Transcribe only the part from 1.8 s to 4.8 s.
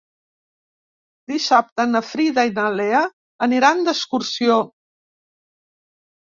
na Frida i na Lea aniran d'excursió.